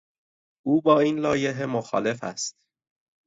او 0.65 0.81
با 0.81 0.99
این 0.99 1.19
لایحه 1.19 1.65
مخالف 1.65 2.23
است. 2.23 2.55